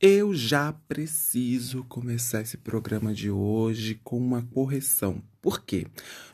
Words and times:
Eu 0.00 0.32
já 0.32 0.72
preciso 0.72 1.82
começar 1.82 2.42
esse 2.42 2.56
programa 2.56 3.12
de 3.12 3.32
hoje 3.32 3.96
com 4.04 4.16
uma 4.16 4.42
correção. 4.42 5.20
Por 5.42 5.64
quê? 5.64 5.88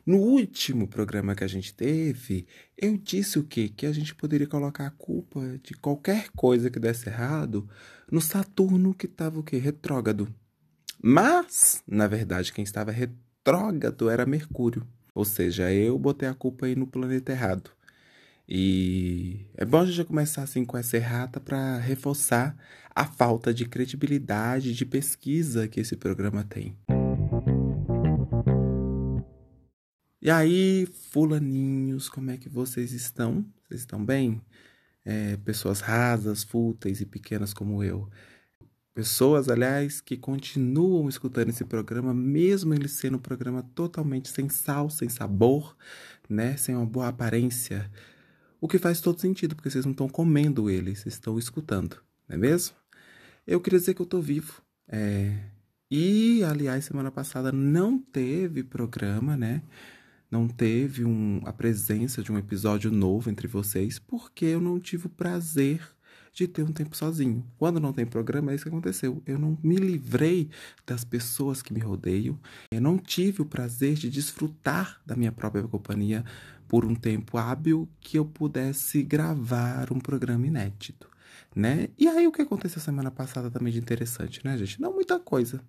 No 0.04 0.18
último 0.18 0.86
programa 0.86 1.34
que 1.34 1.44
a 1.44 1.46
gente 1.48 1.72
teve, 1.72 2.46
eu 2.76 2.98
disse 2.98 3.38
o 3.38 3.42
quê? 3.42 3.70
Que 3.74 3.86
a 3.86 3.92
gente 3.92 4.14
poderia 4.14 4.46
colocar 4.46 4.86
a 4.86 4.90
culpa 4.90 5.40
de 5.62 5.72
qualquer 5.72 6.28
coisa 6.36 6.68
que 6.68 6.78
desse 6.78 7.08
errado 7.08 7.66
no 8.12 8.20
Saturno 8.20 8.92
que 8.92 9.06
estava 9.06 9.40
o 9.40 9.42
quê? 9.42 9.56
Retrógrado. 9.56 10.28
Mas, 11.02 11.82
na 11.88 12.06
verdade, 12.06 12.52
quem 12.52 12.64
estava 12.64 12.90
retrógrado 12.90 14.10
era 14.10 14.26
Mercúrio. 14.26 14.86
Ou 15.14 15.24
seja, 15.24 15.72
eu 15.72 15.98
botei 15.98 16.28
a 16.28 16.34
culpa 16.34 16.66
aí 16.66 16.76
no 16.76 16.86
planeta 16.86 17.32
errado. 17.32 17.70
E 18.48 19.46
é 19.56 19.64
bom 19.64 19.80
a 19.80 19.86
gente 19.86 19.96
já 19.96 20.04
começar 20.04 20.42
assim 20.42 20.64
com 20.64 20.76
essa 20.76 20.96
errata 20.96 21.40
para 21.40 21.78
reforçar 21.78 22.56
a 22.94 23.06
falta 23.06 23.54
de 23.54 23.64
credibilidade 23.66 24.74
de 24.74 24.84
pesquisa 24.84 25.66
que 25.66 25.80
esse 25.80 25.96
programa 25.96 26.44
tem. 26.44 26.76
E 30.20 30.30
aí, 30.30 30.86
fulaninhos, 31.10 32.08
como 32.08 32.30
é 32.30 32.36
que 32.36 32.48
vocês 32.48 32.92
estão? 32.92 33.44
Vocês 33.66 33.80
estão 33.80 34.04
bem? 34.04 34.40
É, 35.04 35.36
pessoas 35.38 35.80
rasas, 35.80 36.42
fúteis 36.42 37.00
e 37.00 37.06
pequenas 37.06 37.52
como 37.52 37.82
eu. 37.82 38.08
Pessoas, 38.94 39.48
aliás, 39.48 40.00
que 40.00 40.16
continuam 40.16 41.08
escutando 41.08 41.48
esse 41.48 41.64
programa, 41.64 42.14
mesmo 42.14 42.72
ele 42.72 42.88
sendo 42.88 43.16
um 43.16 43.20
programa 43.20 43.62
totalmente 43.74 44.28
sem 44.28 44.48
sal, 44.48 44.88
sem 44.88 45.08
sabor, 45.08 45.76
né? 46.28 46.56
Sem 46.56 46.74
uma 46.74 46.86
boa 46.86 47.08
aparência 47.08 47.90
o 48.64 48.66
que 48.66 48.78
faz 48.78 48.98
todo 48.98 49.20
sentido, 49.20 49.54
porque 49.54 49.68
vocês 49.68 49.84
não 49.84 49.92
estão 49.92 50.08
comendo 50.08 50.70
ele, 50.70 50.96
vocês 50.96 51.16
estão 51.16 51.38
escutando, 51.38 51.98
não 52.26 52.34
é 52.34 52.38
mesmo? 52.38 52.74
Eu 53.46 53.60
queria 53.60 53.78
dizer 53.78 53.92
que 53.92 54.00
eu 54.00 54.04
estou 54.04 54.22
vivo. 54.22 54.62
É... 54.88 55.38
E, 55.90 56.42
aliás, 56.42 56.86
semana 56.86 57.10
passada 57.10 57.52
não 57.52 57.98
teve 57.98 58.64
programa, 58.64 59.36
né? 59.36 59.62
Não 60.30 60.48
teve 60.48 61.04
um, 61.04 61.42
a 61.44 61.52
presença 61.52 62.22
de 62.22 62.32
um 62.32 62.38
episódio 62.38 62.90
novo 62.90 63.28
entre 63.28 63.46
vocês, 63.46 63.98
porque 63.98 64.46
eu 64.46 64.62
não 64.62 64.80
tive 64.80 65.08
o 65.08 65.10
prazer 65.10 65.82
de 66.32 66.48
ter 66.48 66.62
um 66.62 66.72
tempo 66.72 66.96
sozinho. 66.96 67.46
Quando 67.58 67.78
não 67.78 67.92
tem 67.92 68.06
programa, 68.06 68.50
é 68.50 68.54
isso 68.54 68.64
que 68.64 68.70
aconteceu. 68.70 69.22
Eu 69.26 69.38
não 69.38 69.58
me 69.62 69.76
livrei 69.76 70.48
das 70.86 71.04
pessoas 71.04 71.60
que 71.60 71.72
me 71.72 71.80
rodeiam. 71.80 72.38
Eu 72.72 72.80
não 72.80 72.96
tive 72.96 73.42
o 73.42 73.46
prazer 73.46 73.94
de 73.94 74.08
desfrutar 74.08 75.00
da 75.04 75.14
minha 75.14 75.30
própria 75.30 75.62
companhia 75.64 76.24
por 76.74 76.84
um 76.84 76.94
tempo 76.96 77.38
hábil 77.38 77.88
que 78.00 78.18
eu 78.18 78.24
pudesse 78.24 79.00
gravar 79.00 79.92
um 79.92 80.00
programa 80.00 80.44
inédito, 80.44 81.08
né? 81.54 81.86
E 81.96 82.08
aí 82.08 82.26
o 82.26 82.32
que 82.32 82.42
aconteceu 82.42 82.82
semana 82.82 83.12
passada 83.12 83.48
também 83.48 83.72
de 83.72 83.78
interessante, 83.78 84.44
né, 84.44 84.58
gente? 84.58 84.80
Não 84.80 84.92
muita 84.92 85.20
coisa. 85.20 85.62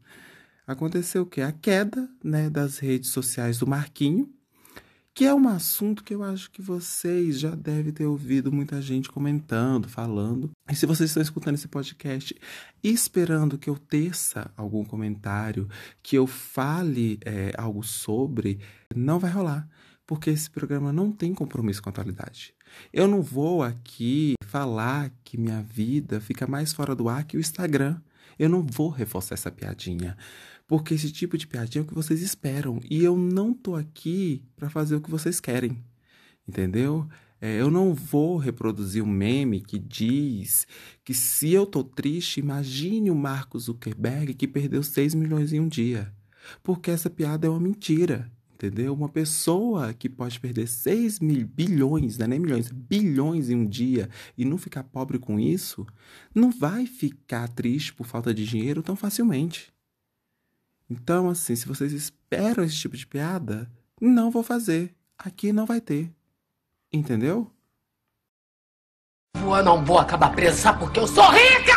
Aconteceu 0.65 1.21
o 1.21 1.25
quê? 1.27 1.41
A 1.41 1.51
queda, 1.51 2.09
né, 2.23 2.49
das 2.49 2.79
redes 2.79 3.11
sociais 3.11 3.59
do 3.59 3.67
Marquinho, 3.67 4.33
que 5.13 5.25
é 5.25 5.33
um 5.33 5.47
assunto 5.47 6.03
que 6.03 6.15
eu 6.15 6.23
acho 6.23 6.49
que 6.49 6.59
vocês 6.59 7.39
já 7.39 7.53
devem 7.53 7.93
ter 7.93 8.07
ouvido 8.07 8.51
muita 8.51 8.81
gente 8.81 9.07
comentando, 9.07 9.87
falando. 9.87 10.49
E 10.71 10.75
se 10.75 10.87
vocês 10.87 11.11
estão 11.11 11.21
escutando 11.21 11.53
esse 11.53 11.67
podcast 11.67 12.35
esperando 12.83 13.59
que 13.59 13.69
eu 13.69 13.77
teça 13.77 14.51
algum 14.57 14.83
comentário, 14.83 15.69
que 16.01 16.17
eu 16.17 16.25
fale 16.25 17.19
é, 17.23 17.51
algo 17.55 17.83
sobre, 17.83 18.59
não 18.95 19.19
vai 19.19 19.29
rolar, 19.29 19.69
porque 20.05 20.29
esse 20.29 20.49
programa 20.49 20.93
não 20.93 21.11
tem 21.11 21.33
compromisso 21.33 21.81
com 21.81 21.89
a 21.89 21.91
atualidade. 21.91 22.53
Eu 22.93 23.07
não 23.07 23.21
vou 23.21 23.63
aqui 23.63 24.33
falar 24.45 25.11
que 25.23 25.37
minha 25.37 25.61
vida 25.61 26.19
fica 26.19 26.45
mais 26.45 26.73
fora 26.73 26.95
do 26.95 27.09
ar 27.09 27.23
que 27.23 27.37
o 27.37 27.39
Instagram. 27.39 27.99
Eu 28.37 28.49
não 28.49 28.61
vou 28.61 28.89
reforçar 28.89 29.33
essa 29.33 29.51
piadinha. 29.51 30.17
Porque 30.67 30.93
esse 30.93 31.11
tipo 31.11 31.37
de 31.37 31.47
piadinha 31.47 31.81
é 31.81 31.85
o 31.85 31.87
que 31.87 31.93
vocês 31.93 32.21
esperam. 32.21 32.79
E 32.89 33.03
eu 33.03 33.15
não 33.15 33.53
tô 33.53 33.75
aqui 33.75 34.43
para 34.55 34.69
fazer 34.69 34.95
o 34.95 35.01
que 35.01 35.09
vocês 35.09 35.39
querem. 35.39 35.83
Entendeu? 36.47 37.07
É, 37.39 37.59
eu 37.59 37.69
não 37.69 37.93
vou 37.93 38.37
reproduzir 38.37 39.03
um 39.03 39.07
meme 39.07 39.61
que 39.61 39.77
diz 39.77 40.65
que 41.03 41.13
se 41.13 41.51
eu 41.51 41.65
tô 41.65 41.83
triste, 41.83 42.39
imagine 42.39 43.11
o 43.11 43.15
Marcos 43.15 43.63
Zuckerberg 43.63 44.33
que 44.33 44.47
perdeu 44.47 44.81
6 44.81 45.13
milhões 45.15 45.53
em 45.53 45.59
um 45.59 45.67
dia. 45.67 46.11
Porque 46.63 46.91
essa 46.91 47.09
piada 47.09 47.47
é 47.47 47.49
uma 47.49 47.59
mentira. 47.59 48.31
Entendeu? 48.55 48.93
Uma 48.93 49.09
pessoa 49.09 49.93
que 49.93 50.07
pode 50.07 50.39
perder 50.39 50.65
6 50.65 51.19
mil 51.19 51.45
bilhões, 51.45 52.17
não 52.17 52.23
é 52.23 52.27
nem 52.29 52.39
milhões, 52.39 52.71
bilhões 52.71 53.49
em 53.49 53.55
um 53.55 53.65
dia 53.65 54.09
e 54.37 54.45
não 54.45 54.57
ficar 54.57 54.85
pobre 54.85 55.19
com 55.19 55.37
isso, 55.37 55.85
não 56.33 56.49
vai 56.49 56.85
ficar 56.85 57.49
triste 57.49 57.93
por 57.93 58.07
falta 58.07 58.33
de 58.33 58.45
dinheiro 58.45 58.81
tão 58.81 58.95
facilmente. 58.95 59.73
Então, 60.89 61.29
assim, 61.29 61.53
se 61.53 61.67
vocês 61.67 61.91
esperam 61.91 62.63
esse 62.63 62.77
tipo 62.77 62.95
de 62.95 63.05
piada, 63.05 63.69
não 63.99 64.31
vou 64.31 64.41
fazer. 64.41 64.95
Aqui 65.17 65.51
não 65.51 65.65
vai 65.65 65.81
ter. 65.81 66.09
Entendeu? 66.93 67.51
Eu 69.35 69.63
não 69.63 69.83
vou 69.83 69.99
acabar 69.99 70.33
presa 70.33 70.71
porque 70.73 70.99
eu 70.99 71.07
sou 71.07 71.29
rica! 71.29 71.74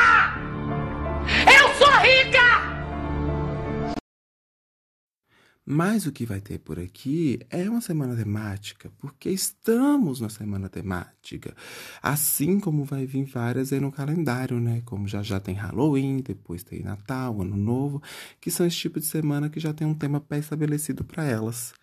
Mas 5.70 6.06
o 6.06 6.12
que 6.12 6.24
vai 6.24 6.40
ter 6.40 6.58
por 6.60 6.78
aqui 6.78 7.40
é 7.50 7.68
uma 7.68 7.82
semana 7.82 8.16
temática, 8.16 8.90
porque 8.98 9.28
estamos 9.28 10.18
na 10.18 10.30
semana 10.30 10.66
temática. 10.66 11.54
Assim 12.02 12.58
como 12.58 12.86
vai 12.86 13.04
vir 13.04 13.26
várias 13.26 13.70
aí 13.70 13.78
no 13.78 13.92
calendário, 13.92 14.58
né? 14.58 14.80
Como 14.86 15.06
já 15.06 15.22
já 15.22 15.38
tem 15.38 15.54
Halloween, 15.54 16.22
depois 16.22 16.62
tem 16.62 16.82
Natal, 16.82 17.42
Ano 17.42 17.54
Novo, 17.54 18.02
que 18.40 18.50
são 18.50 18.66
esse 18.66 18.78
tipo 18.78 18.98
de 18.98 19.04
semana 19.04 19.50
que 19.50 19.60
já 19.60 19.74
tem 19.74 19.86
um 19.86 19.92
tema 19.92 20.22
pré-estabelecido 20.22 21.04
para 21.04 21.24
elas. 21.24 21.74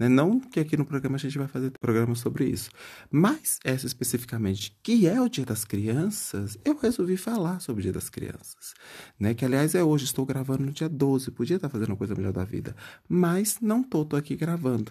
Né? 0.00 0.08
Não 0.08 0.40
que 0.40 0.58
aqui 0.58 0.78
no 0.78 0.86
programa 0.86 1.16
a 1.16 1.18
gente 1.18 1.36
vai 1.36 1.46
fazer 1.46 1.70
programa 1.78 2.14
sobre 2.14 2.46
isso, 2.46 2.70
mas 3.10 3.58
essa 3.62 3.86
especificamente, 3.86 4.74
que 4.82 5.06
é 5.06 5.20
o 5.20 5.28
Dia 5.28 5.44
das 5.44 5.62
Crianças, 5.62 6.56
eu 6.64 6.74
resolvi 6.78 7.18
falar 7.18 7.60
sobre 7.60 7.80
o 7.80 7.82
Dia 7.82 7.92
das 7.92 8.08
Crianças. 8.08 8.72
Né? 9.18 9.34
Que, 9.34 9.44
aliás, 9.44 9.74
é 9.74 9.84
hoje, 9.84 10.06
estou 10.06 10.24
gravando 10.24 10.64
no 10.64 10.72
dia 10.72 10.88
12, 10.88 11.30
podia 11.32 11.56
estar 11.56 11.68
fazendo 11.68 11.94
coisa 11.98 12.14
melhor 12.14 12.32
da 12.32 12.44
vida, 12.44 12.74
mas 13.06 13.58
não 13.60 13.82
estou, 13.82 14.02
estou 14.02 14.18
aqui 14.18 14.34
gravando. 14.34 14.90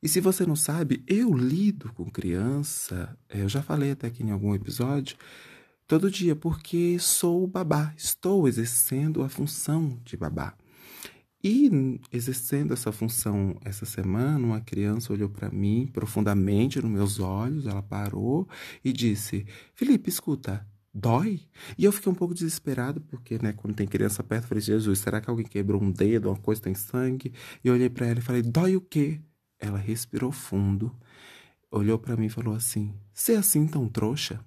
E 0.00 0.08
se 0.08 0.20
você 0.20 0.46
não 0.46 0.54
sabe, 0.54 1.02
eu 1.08 1.34
lido 1.34 1.92
com 1.94 2.08
criança, 2.08 3.18
eu 3.28 3.48
já 3.48 3.60
falei 3.60 3.90
até 3.90 4.06
aqui 4.06 4.22
em 4.22 4.30
algum 4.30 4.54
episódio, 4.54 5.16
todo 5.88 6.08
dia, 6.08 6.36
porque 6.36 6.96
sou 7.00 7.44
babá, 7.44 7.92
estou 7.96 8.46
exercendo 8.46 9.24
a 9.24 9.28
função 9.28 9.98
de 10.04 10.16
babá. 10.16 10.54
E 11.42 12.00
exercendo 12.12 12.74
essa 12.74 12.90
função 12.90 13.56
essa 13.64 13.86
semana, 13.86 14.44
uma 14.44 14.60
criança 14.60 15.12
olhou 15.12 15.28
para 15.28 15.48
mim 15.50 15.88
profundamente 15.92 16.82
nos 16.82 16.90
meus 16.90 17.20
olhos, 17.20 17.66
ela 17.66 17.82
parou 17.82 18.48
e 18.84 18.92
disse: 18.92 19.46
Felipe, 19.72 20.08
escuta, 20.08 20.66
dói? 20.92 21.40
E 21.76 21.84
eu 21.84 21.92
fiquei 21.92 22.10
um 22.10 22.14
pouco 22.14 22.34
desesperado, 22.34 23.00
porque, 23.02 23.38
né, 23.40 23.52
quando 23.52 23.76
tem 23.76 23.86
criança 23.86 24.24
perto, 24.24 24.44
eu 24.44 24.48
falei: 24.48 24.62
Jesus, 24.62 24.98
será 24.98 25.20
que 25.20 25.30
alguém 25.30 25.46
quebrou 25.46 25.80
um 25.80 25.92
dedo, 25.92 26.28
uma 26.28 26.36
coisa 26.36 26.60
tem 26.60 26.74
sangue? 26.74 27.32
E 27.62 27.68
eu 27.68 27.74
olhei 27.74 27.88
para 27.88 28.06
ela 28.06 28.18
e 28.18 28.22
falei: 28.22 28.42
dói 28.42 28.74
o 28.74 28.80
quê? 28.80 29.20
Ela 29.60 29.78
respirou 29.78 30.32
fundo, 30.32 30.92
olhou 31.70 32.00
para 32.00 32.16
mim 32.16 32.26
e 32.26 32.30
falou 32.30 32.54
assim: 32.54 32.92
é 33.28 33.36
assim 33.36 33.64
tão 33.66 33.88
trouxa? 33.88 34.44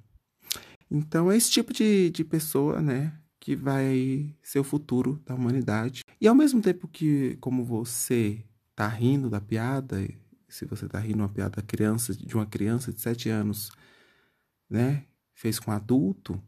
Então 0.90 1.32
é 1.32 1.38
esse 1.38 1.50
tipo 1.50 1.72
de, 1.72 2.10
de 2.10 2.26
pessoa, 2.26 2.82
né? 2.82 3.14
que 3.42 3.56
vai 3.56 4.34
ser 4.44 4.60
o 4.60 4.64
futuro 4.64 5.20
da 5.26 5.34
humanidade. 5.34 6.01
E 6.22 6.28
ao 6.28 6.36
mesmo 6.36 6.62
tempo 6.62 6.88
que, 6.88 7.36
como 7.42 7.66
você 7.66 8.46
tá 8.76 8.88
rindo 8.88 9.28
da 9.28 9.42
piada, 9.42 9.98
se 10.48 10.66
você 10.66 10.88
tá 10.88 11.00
rindo 11.00 11.18
uma 11.18 11.30
piada 11.30 11.64
criança, 11.64 12.14
de 12.14 12.36
uma 12.36 12.46
criança 12.46 12.94
de 12.94 13.02
7 13.02 13.28
anos, 13.28 13.72
né, 14.70 15.04
fez 15.34 15.60
com 15.60 15.72
um 15.72 15.74
adulto, 15.74 16.40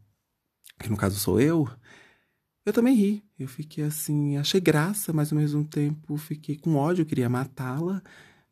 que 0.78 0.88
no 0.88 0.96
caso 0.96 1.18
sou 1.18 1.40
eu, 1.40 1.68
eu 2.64 2.72
também 2.72 2.94
ri. 2.94 3.24
Eu 3.36 3.48
fiquei 3.48 3.82
assim, 3.82 4.36
achei 4.36 4.60
graça, 4.60 5.12
mas 5.12 5.32
ao 5.32 5.38
mesmo 5.38 5.64
tempo 5.64 6.16
fiquei 6.16 6.56
com 6.56 6.76
ódio, 6.76 7.04
queria 7.04 7.28
matá-la 7.28 8.00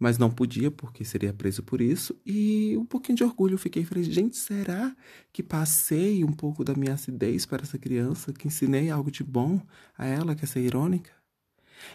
mas 0.02 0.18
não 0.18 0.28
podia 0.28 0.68
porque 0.68 1.04
seria 1.04 1.32
preso 1.32 1.62
por 1.62 1.80
isso. 1.80 2.12
E 2.26 2.76
um 2.76 2.84
pouquinho 2.84 3.16
de 3.16 3.22
orgulho, 3.22 3.54
eu 3.54 3.58
fiquei, 3.58 3.84
falei, 3.84 4.02
gente, 4.02 4.36
será 4.36 4.96
que 5.32 5.44
passei 5.44 6.24
um 6.24 6.32
pouco 6.32 6.64
da 6.64 6.74
minha 6.74 6.94
acidez 6.94 7.46
para 7.46 7.62
essa 7.62 7.78
criança, 7.78 8.32
que 8.32 8.48
ensinei 8.48 8.90
algo 8.90 9.12
de 9.12 9.22
bom 9.22 9.60
a 9.96 10.04
ela, 10.04 10.34
que 10.34 10.44
é 10.44 10.48
ser 10.48 10.58
irônica? 10.58 11.12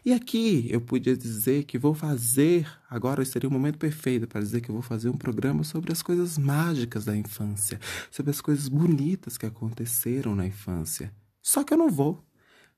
E 0.06 0.13
aqui 0.13 0.68
eu 0.69 0.80
podia 0.80 1.18
dizer 1.18 1.65
que 1.65 1.77
vou 1.77 1.94
fazer, 1.94 2.65
agora 2.89 3.25
seria 3.25 3.50
o 3.50 3.51
momento 3.51 3.77
perfeito 3.77 4.25
para 4.25 4.39
dizer 4.39 4.62
que 4.62 4.69
eu 4.69 4.74
vou 4.74 4.81
fazer 4.81 5.10
um 5.10 5.18
programa 5.18 5.65
sobre 5.65 5.92
as 5.92 6.01
coisas 6.01 6.38
mágicas 6.38 7.03
da 7.03 7.15
infância, 7.15 7.77
sobre 8.10 8.31
as 8.31 8.39
coisas 8.39 8.69
bonitas 8.69 9.38
que 9.38 9.45
aconteceram 9.45 10.33
na 10.33 10.48
infância. 10.48 11.13
Só 11.42 11.62
que 11.62 11.74
eu 11.74 11.77
não 11.77 11.89
vou, 11.89 12.24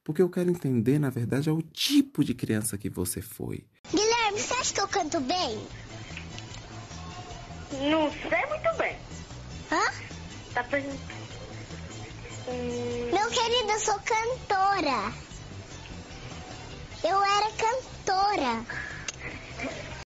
porque 0.03 0.23
eu 0.23 0.29
quero 0.29 0.49
entender, 0.49 0.97
na 0.97 1.11
verdade, 1.11 1.49
é 1.49 1.51
o 1.51 1.61
tipo 1.61 2.23
de 2.23 2.33
criança 2.33 2.79
que 2.79 2.89
você 2.89 3.21
foi. 3.21 3.67
Você 4.31 4.53
acha 4.53 4.73
que 4.73 4.81
eu 4.81 4.87
canto 4.87 5.19
bem? 5.21 5.67
Não 7.89 8.11
sei 8.11 8.45
muito 8.47 8.77
bem. 8.77 8.97
Hã? 9.71 9.91
Tá 10.53 10.63
perguntando. 10.63 11.19
Meu 12.47 13.29
querido, 13.29 13.71
eu 13.71 13.79
sou 13.79 13.99
cantora. 13.99 15.13
Eu 17.03 17.21
era 17.23 17.51
cantora. 17.51 18.65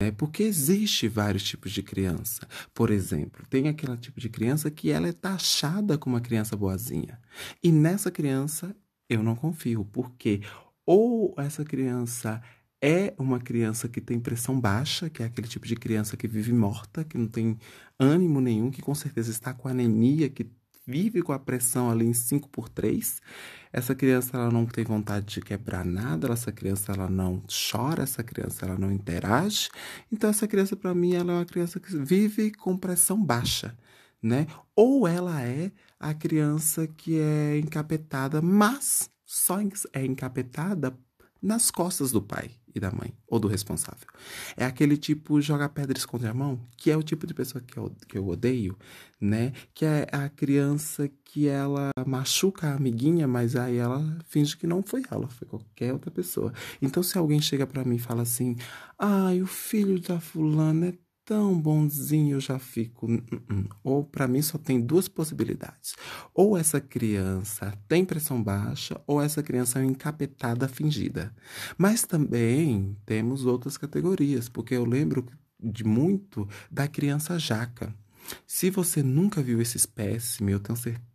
É 0.01 0.11
porque 0.11 0.43
existe 0.43 1.07
vários 1.07 1.45
tipos 1.45 1.71
de 1.71 1.83
criança. 1.83 2.47
Por 2.75 2.91
exemplo, 2.91 3.47
tem 3.49 3.69
aquele 3.69 3.97
tipo 3.97 4.21
de 4.21 4.29
criança 4.29 4.71
que 4.71 4.91
ela 4.91 5.09
é 5.09 5.13
taxada 5.13 5.97
como 5.97 6.17
uma 6.17 6.21
criança 6.21 6.57
boazinha. 6.57 7.21
E 7.63 7.71
nessa 7.71 8.11
criança 8.11 8.75
eu 9.09 9.23
não 9.23 9.37
confio, 9.37 9.85
porque 9.93 10.41
ou 10.85 11.35
essa 11.39 11.65
criança 11.65 12.43
é 12.83 13.15
uma 13.17 13.39
criança 13.39 13.89
que 13.89 14.01
tem 14.01 14.19
pressão 14.19 14.61
baixa, 14.61 15.09
que 15.09 15.23
é 15.23 15.27
aquele 15.27 15.47
tipo 15.47 15.67
de 15.67 15.77
criança 15.77 16.17
que 16.17 16.27
vive 16.27 16.53
morta, 16.53 17.05
que 17.05 17.17
não 17.17 17.29
tem 17.29 17.57
ânimo 17.99 18.41
nenhum, 18.41 18.73
que 18.73 18.83
com 18.83 18.95
certeza 18.95 19.31
está 19.31 19.55
com 19.55 19.69
anemia, 19.69 20.29
que 20.29 20.51
vive 20.85 21.23
com 21.23 21.33
a 21.33 21.39
pressão 21.39 21.89
ali 21.89 22.05
em 22.05 22.13
5 22.13 22.49
por 22.49 22.69
3. 22.69 23.23
Essa 23.73 23.95
criança 23.95 24.37
ela 24.37 24.51
não 24.51 24.67
tem 24.67 24.85
vontade 24.85 25.27
de 25.27 25.41
quebrar 25.41 25.85
nada, 25.85 26.33
essa 26.33 26.51
criança 26.51 26.91
ela 26.91 27.09
não 27.09 27.45
chora, 27.71 28.03
essa 28.03 28.25
criança 28.25 28.67
ela 28.67 28.77
não 28.77 28.91
interage. 28.91 29.69
Então 30.11 30.29
essa 30.29 30.49
criança 30.49 30.75
para 30.75 30.93
mim 30.93 31.15
ela 31.15 31.33
é 31.33 31.37
uma 31.37 31.47
criança 31.47 31.79
que 31.79 31.97
vive 31.97 32.51
com 32.51 32.77
pressão 32.77 33.23
baixa, 33.23 33.79
né? 34.21 34.49
Ou 34.75 35.07
ela 35.07 35.41
é 35.41 35.71
a 36.01 36.13
criança 36.13 36.87
que 36.89 37.17
é 37.17 37.59
encapetada, 37.59 38.43
mas 38.43 39.09
só 39.25 39.59
é 39.93 40.05
encapetada 40.05 40.99
nas 41.41 41.71
costas 41.71 42.13
do 42.13 42.21
pai 42.23 42.51
e 42.75 42.81
da 42.81 42.91
mãe, 42.91 43.15
ou 43.27 43.39
do 43.39 43.49
responsável. 43.49 44.07
É 44.57 44.65
aquele 44.65 44.97
tipo 44.97 45.41
joga 45.41 45.69
pedra 45.69 45.97
esconde 45.97 46.27
a 46.27 46.35
mão, 46.35 46.61
que 46.77 46.91
é 46.91 46.97
o 46.97 47.03
tipo 47.03 47.27
de 47.27 47.35
pessoa 47.35 47.63
que 47.63 47.77
eu, 47.77 47.93
que 48.09 48.17
eu 48.17 48.27
odeio, 48.27 48.77
né? 49.21 49.53
Que 49.75 49.85
é 49.85 50.07
a 50.13 50.29
criança 50.29 51.11
que 51.25 51.49
ela 51.49 51.91
machuca 52.07 52.69
a 52.69 52.75
amiguinha, 52.75 53.27
mas 53.27 53.57
aí 53.57 53.77
ela 53.77 54.19
finge 54.27 54.57
que 54.57 54.67
não 54.67 54.83
foi 54.83 55.03
ela, 55.11 55.29
foi 55.29 55.47
qualquer 55.47 55.93
outra 55.93 56.11
pessoa. 56.11 56.53
Então, 56.81 57.03
se 57.03 57.17
alguém 57.17 57.41
chega 57.41 57.67
para 57.67 57.85
mim 57.85 57.97
e 57.97 58.01
fala 58.01 58.23
assim: 58.23 58.57
ai, 58.99 59.41
o 59.41 59.47
filho 59.47 60.01
da 60.01 60.21
fulana 60.21 60.89
é 60.89 60.95
tão 61.25 61.59
bonzinho, 61.59 62.37
eu 62.37 62.41
já 62.41 62.59
fico. 62.59 63.07
Uh 63.07 63.19
-uh. 63.19 63.69
Ou 63.83 64.05
para 64.05 64.29
mim 64.29 64.43
só 64.43 64.59
tem 64.59 64.81
duas 64.81 65.09
possibilidades. 65.09 65.95
Ou 66.35 66.57
essa 66.57 66.81
criança 66.81 67.73
tem 67.89 68.05
pressão 68.05 68.43
baixa, 68.43 69.01
ou 69.07 69.21
essa 69.21 69.43
criança 69.43 69.81
é 69.81 69.85
encapetada 69.85 70.69
fingida. 70.69 71.35
Mas 71.79 72.03
também 72.03 72.97
temos 73.07 73.47
outras 73.47 73.77
categorias, 73.77 74.49
porque 74.49 74.75
eu 74.75 74.85
lembro 74.85 75.27
de 75.63 75.85
muito 75.85 76.49
da 76.71 76.89
criança 76.89 77.39
jaca. 77.39 77.95
Se 78.47 78.71
você 78.71 79.03
nunca 79.03 79.43
viu 79.43 79.61
esse 79.61 79.77
espécime, 79.77 80.53
eu 80.53 80.61
tenho 80.61 80.77
certeza 80.77 81.12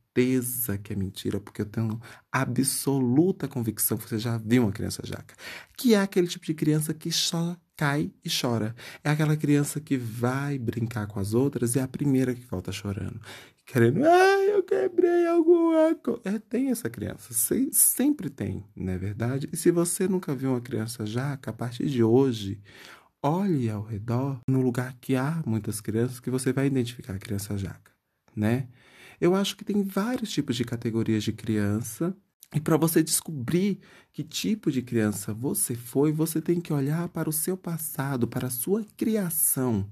que 0.83 0.93
é 0.93 0.95
mentira, 0.95 1.39
porque 1.39 1.61
eu 1.61 1.65
tenho 1.65 1.99
absoluta 2.31 3.47
convicção 3.47 3.97
que 3.97 4.09
você 4.09 4.17
já 4.17 4.37
viu 4.37 4.63
uma 4.63 4.71
criança 4.71 5.01
jaca. 5.05 5.35
Que 5.77 5.93
é 5.93 6.01
aquele 6.01 6.27
tipo 6.27 6.45
de 6.45 6.53
criança 6.53 6.93
que 6.93 7.11
só 7.11 7.55
cai 7.75 8.11
e 8.25 8.29
chora. 8.29 8.75
É 9.03 9.09
aquela 9.11 9.37
criança 9.37 9.79
que 9.79 9.95
vai 9.95 10.57
brincar 10.57 11.05
com 11.07 11.19
as 11.19 11.33
outras 11.33 11.75
e 11.75 11.79
é 11.79 11.83
a 11.83 11.87
primeira 11.87 12.33
que 12.33 12.43
volta 12.45 12.71
chorando. 12.71 13.21
Querendo, 13.65 14.03
ai, 14.05 14.55
eu 14.55 14.63
quebrei 14.63 15.27
alguma 15.27 15.93
coisa. 15.95 16.21
É, 16.23 16.39
tem 16.39 16.71
essa 16.71 16.89
criança. 16.89 17.33
sempre 17.71 18.29
tem, 18.29 18.65
não 18.75 18.93
é 18.93 18.97
verdade? 18.97 19.47
E 19.51 19.57
se 19.57 19.69
você 19.71 20.07
nunca 20.07 20.33
viu 20.33 20.51
uma 20.51 20.61
criança 20.61 21.05
jaca, 21.05 21.51
a 21.51 21.53
partir 21.53 21.87
de 21.87 22.01
hoje, 22.01 22.59
olhe 23.21 23.69
ao 23.69 23.83
redor, 23.83 24.39
no 24.47 24.61
lugar 24.61 24.95
que 24.99 25.15
há 25.15 25.43
muitas 25.45 25.81
crianças, 25.81 26.19
que 26.19 26.29
você 26.29 26.53
vai 26.53 26.67
identificar 26.67 27.13
a 27.13 27.19
criança 27.19 27.57
jaca, 27.57 27.91
né? 28.35 28.67
Eu 29.19 29.35
acho 29.35 29.55
que 29.57 29.65
tem 29.65 29.83
vários 29.83 30.31
tipos 30.31 30.55
de 30.55 30.63
categorias 30.63 31.23
de 31.23 31.33
criança 31.33 32.15
e 32.55 32.61
para 32.61 32.77
você 32.77 33.03
descobrir 33.03 33.79
que 34.11 34.23
tipo 34.23 34.71
de 34.71 34.81
criança 34.81 35.33
você 35.33 35.75
foi, 35.75 36.11
você 36.11 36.41
tem 36.41 36.61
que 36.61 36.71
olhar 36.71 37.09
para 37.09 37.29
o 37.29 37.33
seu 37.33 37.57
passado, 37.57 38.27
para 38.27 38.47
a 38.47 38.49
sua 38.49 38.85
criação, 38.95 39.89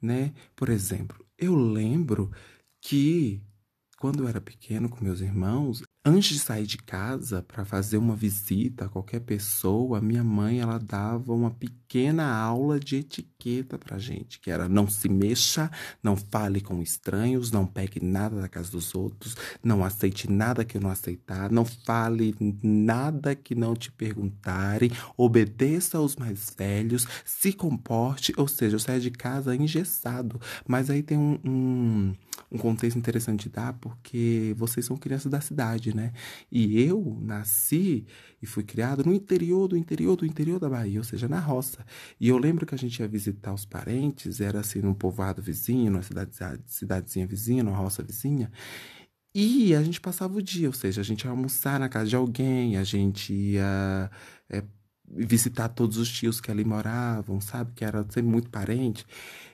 né? 0.00 0.32
Por 0.56 0.68
exemplo, 0.70 1.24
eu 1.38 1.54
lembro 1.54 2.30
que 2.80 3.42
quando 3.98 4.22
eu 4.24 4.28
era 4.28 4.40
pequeno 4.40 4.88
com 4.88 5.04
meus 5.04 5.20
irmãos, 5.20 5.82
Antes 6.02 6.30
de 6.30 6.38
sair 6.38 6.64
de 6.64 6.78
casa 6.78 7.42
para 7.42 7.62
fazer 7.62 7.98
uma 7.98 8.16
visita 8.16 8.86
a 8.86 8.88
qualquer 8.88 9.20
pessoa, 9.20 10.00
minha 10.00 10.24
mãe 10.24 10.58
ela 10.58 10.78
dava 10.78 11.34
uma 11.34 11.50
pequena 11.50 12.26
aula 12.34 12.80
de 12.80 12.96
etiqueta 12.96 13.76
para 13.78 13.98
gente, 13.98 14.40
que 14.40 14.50
era 14.50 14.66
não 14.66 14.88
se 14.88 15.10
mexa, 15.10 15.70
não 16.02 16.16
fale 16.16 16.62
com 16.62 16.80
estranhos, 16.80 17.52
não 17.52 17.66
pegue 17.66 18.02
nada 18.02 18.40
da 18.40 18.48
casa 18.48 18.70
dos 18.70 18.94
outros, 18.94 19.36
não 19.62 19.84
aceite 19.84 20.30
nada 20.30 20.64
que 20.64 20.78
eu 20.78 20.80
não 20.80 20.88
aceitar, 20.88 21.52
não 21.52 21.66
fale 21.66 22.34
nada 22.62 23.34
que 23.34 23.54
não 23.54 23.76
te 23.76 23.92
perguntarem, 23.92 24.90
obedeça 25.18 25.98
aos 25.98 26.16
mais 26.16 26.50
velhos, 26.56 27.06
se 27.26 27.52
comporte, 27.52 28.32
ou 28.38 28.48
seja, 28.48 28.76
eu 28.76 28.80
saio 28.80 29.02
de 29.02 29.10
casa 29.10 29.54
engessado. 29.54 30.40
Mas 30.66 30.88
aí 30.88 31.02
tem 31.02 31.18
um, 31.18 31.38
um, 31.44 32.14
um 32.50 32.58
contexto 32.58 32.98
interessante 32.98 33.44
de 33.44 33.50
dar, 33.50 33.72
porque 33.74 34.54
vocês 34.56 34.84
são 34.84 34.96
crianças 34.96 35.30
da 35.30 35.40
cidade 35.40 35.94
né? 35.94 36.12
E 36.50 36.80
eu 36.80 37.18
nasci 37.20 38.06
e 38.42 38.46
fui 38.46 38.64
criado 38.64 39.04
no 39.04 39.12
interior 39.12 39.68
do 39.68 39.76
interior 39.76 40.16
do 40.16 40.26
interior 40.26 40.58
da 40.58 40.68
Bahia, 40.68 40.98
ou 40.98 41.04
seja, 41.04 41.28
na 41.28 41.38
roça. 41.38 41.84
E 42.18 42.28
eu 42.28 42.38
lembro 42.38 42.66
que 42.66 42.74
a 42.74 42.78
gente 42.78 42.98
ia 43.00 43.08
visitar 43.08 43.52
os 43.52 43.64
parentes, 43.64 44.40
era 44.40 44.60
assim 44.60 44.80
num 44.80 44.94
povoado 44.94 45.42
vizinho, 45.42 45.90
numa 45.90 46.02
cidade, 46.02 46.30
cidadezinha 46.66 47.26
vizinha, 47.26 47.62
numa 47.62 47.76
roça 47.76 48.02
vizinha. 48.02 48.50
E 49.34 49.74
a 49.74 49.82
gente 49.82 50.00
passava 50.00 50.36
o 50.36 50.42
dia, 50.42 50.66
ou 50.68 50.72
seja, 50.72 51.00
a 51.00 51.04
gente 51.04 51.22
ia 51.24 51.30
almoçar 51.30 51.78
na 51.78 51.88
casa 51.88 52.08
de 52.08 52.16
alguém, 52.16 52.76
a 52.76 52.82
gente 52.84 53.32
ia 53.32 54.10
é, 54.48 54.64
visitar 55.10 55.68
todos 55.68 55.96
os 55.96 56.10
tios 56.10 56.40
que 56.40 56.50
ali 56.50 56.64
moravam, 56.64 57.40
sabe? 57.40 57.72
Que 57.74 57.84
era 57.84 58.02
sempre 58.08 58.30
muito 58.30 58.48
parente. 58.50 59.04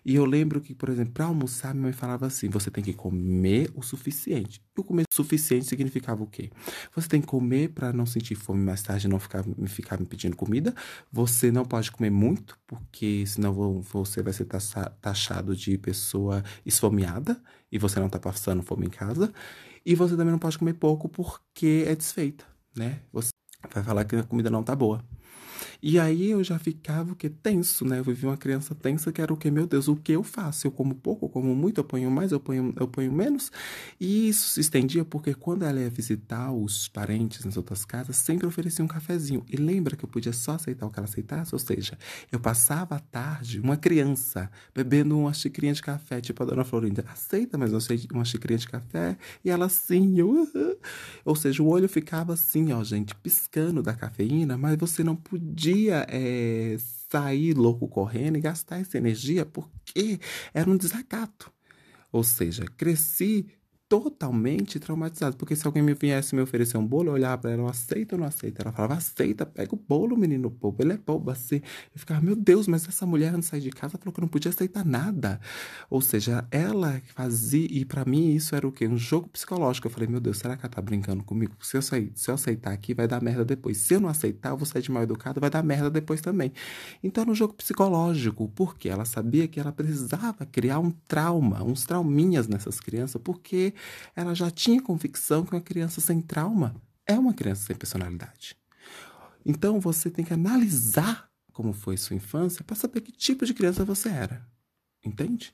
E 0.05 0.15
eu 0.15 0.25
lembro 0.25 0.61
que, 0.61 0.75
por 0.75 0.89
exemplo, 0.89 1.15
para 1.15 1.25
almoçar, 1.25 1.75
minha 1.75 1.85
mãe 1.85 1.93
falava 1.93 2.27
assim: 2.27 2.49
você 2.49 2.71
tem 2.71 2.85
que 2.85 2.93
comer 2.93 3.71
o 3.75 3.83
suficiente. 3.83 4.63
E 4.77 4.81
o 4.81 4.85
comer 4.85 5.05
o 5.11 5.15
suficiente 5.15 5.67
significava 5.67 6.23
o 6.23 6.27
quê? 6.27 6.51
Você 6.95 7.09
tem 7.09 7.21
que 7.21 7.27
comer 7.27 7.71
para 7.71 7.93
não 7.93 8.07
sentir 8.07 8.35
fome 8.35 8.63
mais 8.63 8.83
tarde, 8.83 9.09
não 9.09 9.19
ficar, 9.19 9.45
ficar 9.67 9.99
me 9.99 10.07
pedindo 10.07 10.37
comida. 10.37 10.75
Você 11.11 11.51
não 11.51 11.65
pode 11.65 11.91
comer 11.91 12.11
muito, 12.11 12.59
porque 12.67 13.25
senão 13.27 13.81
você 13.81 14.23
vai 14.23 14.33
ser 14.33 14.47
taxado 15.01 15.57
de 15.57 15.77
pessoa 15.79 16.45
esfomeada 16.65 17.41
e 17.73 17.79
você 17.79 17.99
não 17.99 18.09
tá 18.09 18.19
passando 18.19 18.63
fome 18.63 18.87
em 18.87 18.91
casa. 18.91 19.33
E 19.85 19.95
você 19.95 20.17
também 20.17 20.33
não 20.33 20.39
pode 20.39 20.59
comer 20.59 20.75
pouco 20.75 21.09
porque 21.09 21.85
é 21.87 21.95
desfeita, 21.95 22.45
né? 22.77 23.01
Você 23.13 23.31
vai 23.73 23.83
falar 23.83 24.05
que 24.05 24.17
a 24.17 24.23
comida 24.23 24.51
não 24.51 24.63
tá 24.63 24.75
boa. 24.75 25.05
E 25.83 25.99
aí 25.99 26.31
eu 26.31 26.43
já 26.43 26.59
ficava 26.59 27.13
o 27.13 27.17
que 27.17 27.29
tenso, 27.29 27.85
né? 27.85 27.99
Eu 27.99 28.05
vivi 28.05 28.27
uma 28.27 28.37
criança 28.37 28.75
tensa 28.75 29.13
que 29.13 29.21
era 29.21 29.33
o 29.33 29.37
que, 29.37 29.51
meu 29.51 29.67
Deus, 29.67 29.89
o 29.89 29.97
que 29.97 30.13
eu 30.13 30.23
faço? 30.23 30.67
Eu 30.67 30.71
como 30.71 30.95
pouco, 30.95 31.27
eu 31.27 31.29
como 31.29 31.55
muito, 31.55 31.79
eu 31.79 31.85
ponho 31.85 32.11
mais, 32.11 32.33
eu 32.33 32.41
ponho, 32.41 32.75
eu 32.79 32.89
ponho 32.89 33.13
menos. 33.13 33.53
E 34.01 34.29
isso 34.29 34.51
se 34.51 34.61
estendia 34.61 35.05
porque 35.05 35.35
quando 35.35 35.65
ela 35.65 35.81
ia 35.81 35.91
visitar 35.91 36.53
os 36.53 36.89
parentes 36.89 37.45
nas 37.45 37.57
outras 37.57 37.85
casas, 37.85 38.17
sempre 38.17 38.47
oferecia 38.47 38.85
um 38.85 38.89
cafezinho. 38.89 39.45
E 39.49 39.57
lembra 39.57 39.97
que 39.97 40.05
eu 40.05 40.09
podia 40.09 40.33
só 40.33 40.53
aceitar 40.53 40.87
o 40.87 40.91
que 40.91 40.99
ela 40.99 41.09
aceitasse? 41.09 41.55
Ou 41.55 41.59
seja, 41.59 41.99
eu 42.33 42.41
passava 42.41 42.97
a 42.97 43.01
tarde, 43.01 43.61
uma 43.61 43.77
criança, 43.77 44.51
bebendo 44.75 45.19
uma 45.19 45.33
xicrinha 45.33 45.73
de 45.73 45.83
café, 45.83 46.21
tipo 46.21 46.43
a 46.43 46.47
dona 46.47 46.65
Florinda. 46.65 47.05
Aceita, 47.09 47.59
sei, 47.81 48.07
uma 48.13 48.25
xicrinha 48.25 48.59
de 48.59 48.69
café. 48.69 49.17
E 49.45 49.51
ela 49.51 49.67
assim, 49.67 50.23
uhum. 50.23 50.77
ou 51.25 51.37
seja, 51.37 51.63
o 51.63 51.69
olho 51.69 51.89
ficava 51.89 52.33
assim, 52.33 52.73
ó, 52.73 52.83
gente, 52.83 53.15
piscando 53.17 53.83
da 53.83 53.95
cafeína, 53.95 54.57
mas 54.57 54.77
você 54.77 55.05
não 55.05 55.17
podia 55.17 55.66
podia 55.67 56.07
é, 56.09 56.77
sair 57.11 57.55
louco 57.55 57.89
correndo 57.89 58.37
e 58.37 58.41
gastar 58.41 58.79
essa 58.79 58.97
energia 58.97 59.45
porque 59.45 60.21
era 60.55 60.71
um 60.71 60.77
desacato. 60.77 61.53
Ou 62.13 62.23
seja, 62.23 62.65
cresci 62.77 63.49
totalmente 63.89 64.79
traumatizado. 64.81 65.37
Porque 65.37 65.55
se 65.55 65.67
alguém 65.67 65.83
me 65.83 65.95
viesse 65.95 66.35
me 66.35 66.41
oferecer 66.41 66.77
um 66.77 66.87
bolo, 66.87 67.11
eu 67.11 67.15
olhava 67.15 67.39
para 67.43 67.53
ela, 67.53 67.63
eu 67.63 67.69
aceito 67.69 68.15
ou 68.15 68.19
não 68.19 68.27
aceito? 68.27 68.61
Ela 68.61 68.73
falava, 68.73 68.95
aceita, 68.95 69.47
pega 69.47 69.75
o 69.75 69.79
bolo, 69.79 70.17
menino 70.17 70.51
bobo. 70.51 70.83
Ele 70.83 70.95
é 70.95 70.97
bobo 70.97 71.31
assim. 71.31 71.57
Eu 71.57 71.99
ficava, 71.99 72.21
meu 72.21 72.35
Deus, 72.35 72.67
mas 72.67 72.87
essa 72.87 73.07
mulher 73.07 73.33
não 73.33 73.43
sai 73.43 73.61
de 73.61 73.71
casa 73.71 73.97
falou 73.99 74.13
que 74.13 74.21
não 74.21 74.29
podia 74.29 74.51
aceitar 74.51 74.85
nada. 74.85 75.41
Ou 75.89 76.01
seja, 76.01 76.47
ela 76.51 77.01
fazia, 77.15 77.67
e 77.71 77.85
para 77.85 78.05
mim 78.05 78.35
isso 78.35 78.55
era 78.55 78.67
o 78.67 78.73
quê? 78.73 78.87
Um 78.87 78.99
jogo 78.99 79.29
psicológico. 79.29 79.87
Eu 79.87 79.91
falei, 79.91 80.09
meu 80.09 80.21
Deus, 80.21 80.39
será 80.39 80.57
que 80.57 80.65
ela 80.65 80.73
tá 80.73 80.83
brincando 80.83 81.23
comigo? 81.23 81.55
Se 81.61 81.77
eu, 81.77 81.83
sair, 81.83 82.13
se 82.15 82.31
eu 82.31 82.35
aceitar 82.35 82.73
aqui, 82.73 82.95
vai 82.95 83.07
dar 83.07 83.23
merda 83.23 83.45
depois. 83.45 83.79
Se 83.79 83.95
eu 83.95 84.01
não 84.01 84.09
aceitar, 84.09 84.51
eu 84.51 84.57
vou 84.57 84.67
sair 84.67 84.83
de 84.83 84.91
mal 84.91 85.03
educado, 85.03 85.41
vai 85.41 85.51
dar 85.51 85.63
merda 85.63 85.91
depois 85.91 86.21
também. 86.21 86.53
Então 87.03 87.23
era 87.23 87.31
um 87.31 87.35
jogo 87.35 87.55
psicológico, 87.55 88.49
porque 88.55 88.89
ela 88.89 89.05
sabia 89.05 89.47
que 89.47 89.61
ela 89.61 89.73
precisava 89.73 90.45
criar 90.47 90.81
um 90.81 90.91
trauma, 91.07 91.63
uns 91.63 91.85
trauminhas 91.85 92.49
nessas 92.49 92.81
crianças, 92.81 93.21
porque 93.23 93.75
ela 94.15 94.35
já 94.35 94.51
tinha 94.51 94.83
convicção 94.83 95.45
que 95.45 95.55
uma 95.55 95.61
criança 95.61 96.01
sem 96.01 96.21
trauma 96.21 96.75
é 97.07 97.15
uma 97.19 97.33
criança 97.33 97.67
sem 97.67 97.77
personalidade. 97.77 98.57
Então 99.45 99.79
você 99.81 100.11
tem 100.11 100.25
que 100.25 100.35
analisar 100.35 101.29
como 101.53 101.73
foi 101.73 101.97
sua 101.97 102.17
infância 102.17 102.65
para 102.65 102.77
saber 102.77 103.01
que 103.01 103.13
tipo 103.13 103.47
de 103.47 103.55
criança 103.55 103.85
você 103.85 104.09
era. 104.09 104.45
Entende? 105.05 105.53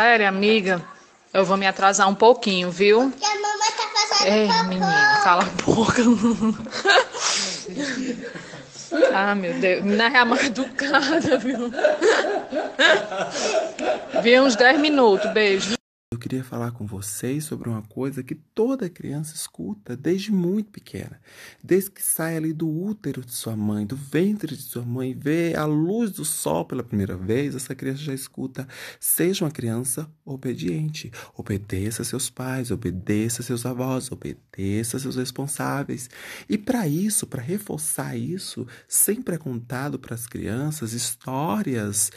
Sério, 0.00 0.28
amiga, 0.28 0.84
eu 1.32 1.44
vou 1.44 1.56
me 1.56 1.66
atrasar 1.66 2.08
um 2.08 2.14
pouquinho, 2.14 2.70
viu? 2.70 3.10
Porque 3.10 3.24
a 3.24 3.34
mamãe 3.34 3.70
tá 3.76 3.88
fazendo 4.08 4.34
Ei, 4.34 4.46
popô. 4.48 4.64
menino, 4.64 4.86
cala 5.24 5.44
a 5.44 5.62
boca. 5.62 6.02
ah, 9.14 9.34
meu 9.34 9.58
Deus. 9.58 9.82
Menina 9.82 10.08
é 10.08 10.18
a 10.18 10.24
mais 10.24 10.44
educada, 10.44 11.38
viu? 11.38 11.70
Vi 14.22 14.40
uns 14.40 14.56
10 14.56 14.80
minutos, 14.80 15.30
beijo. 15.32 15.74
Queria 16.32 16.44
falar 16.44 16.70
com 16.70 16.86
vocês 16.86 17.44
sobre 17.44 17.68
uma 17.68 17.82
coisa 17.82 18.22
que 18.22 18.34
toda 18.34 18.88
criança 18.88 19.34
escuta 19.34 19.94
desde 19.94 20.32
muito 20.32 20.70
pequena. 20.70 21.20
Desde 21.62 21.90
que 21.90 22.02
sai 22.02 22.38
ali 22.38 22.54
do 22.54 22.66
útero 22.66 23.22
de 23.22 23.32
sua 23.32 23.54
mãe, 23.54 23.84
do 23.84 23.94
ventre 23.96 24.56
de 24.56 24.62
sua 24.62 24.82
mãe, 24.82 25.12
vê 25.12 25.54
a 25.54 25.66
luz 25.66 26.10
do 26.10 26.24
sol 26.24 26.64
pela 26.64 26.82
primeira 26.82 27.18
vez, 27.18 27.54
essa 27.54 27.74
criança 27.74 27.98
já 27.98 28.14
escuta: 28.14 28.66
seja 28.98 29.44
uma 29.44 29.50
criança 29.50 30.10
obediente. 30.24 31.12
Obedeça 31.36 32.02
seus 32.02 32.30
pais, 32.30 32.70
obedeça 32.70 33.42
seus 33.42 33.66
avós, 33.66 34.10
obedeça 34.10 34.98
seus 34.98 35.16
responsáveis. 35.16 36.08
E 36.48 36.56
para 36.56 36.88
isso, 36.88 37.26
para 37.26 37.42
reforçar 37.42 38.16
isso, 38.16 38.66
sempre 38.88 39.34
é 39.34 39.38
contado 39.38 39.98
para 39.98 40.14
as 40.14 40.26
crianças 40.26 40.94
histórias 40.94 42.10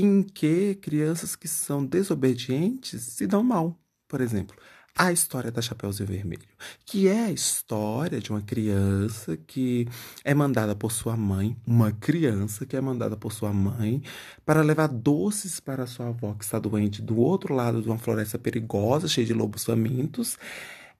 em 0.00 0.22
que 0.22 0.74
crianças 0.76 1.36
que 1.36 1.46
são 1.46 1.84
desobedientes 1.84 3.02
se 3.02 3.26
dão 3.26 3.42
mal. 3.42 3.78
Por 4.08 4.20
exemplo, 4.20 4.56
a 4.96 5.12
história 5.12 5.50
da 5.50 5.60
Chapeuzinho 5.60 6.08
Vermelho, 6.08 6.42
que 6.84 7.08
é 7.08 7.24
a 7.24 7.30
história 7.32 8.20
de 8.20 8.30
uma 8.30 8.40
criança 8.42 9.36
que 9.36 9.88
é 10.24 10.34
mandada 10.34 10.74
por 10.74 10.92
sua 10.92 11.16
mãe, 11.16 11.56
uma 11.66 11.92
criança 11.92 12.64
que 12.66 12.76
é 12.76 12.80
mandada 12.80 13.16
por 13.16 13.32
sua 13.32 13.52
mãe 13.52 14.02
para 14.44 14.62
levar 14.62 14.88
doces 14.88 15.60
para 15.60 15.86
sua 15.86 16.08
avó 16.08 16.34
que 16.34 16.44
está 16.44 16.58
doente 16.58 17.02
do 17.02 17.16
outro 17.18 17.54
lado 17.54 17.82
de 17.82 17.88
uma 17.88 17.98
floresta 17.98 18.38
perigosa, 18.38 19.08
cheia 19.08 19.26
de 19.26 19.34
lobos 19.34 19.64
famintos. 19.64 20.38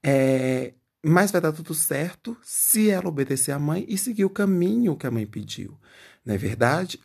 É, 0.03 0.75
mas 1.05 1.31
vai 1.31 1.41
dar 1.41 1.53
tudo 1.53 1.75
certo 1.75 2.37
se 2.43 2.91
ela 2.91 3.09
obedecer 3.09 3.53
à 3.53 3.59
mãe 3.59 3.85
e 3.89 3.99
seguir 3.99 4.25
o 4.25 4.31
caminho 4.31 4.97
que 4.97 5.07
a 5.07 5.11
mãe 5.11 5.27
pediu. 5.27 5.79
Não 6.25 6.35
é 6.35 6.39
verdade? 6.39 6.99